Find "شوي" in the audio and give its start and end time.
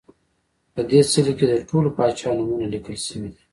3.05-3.29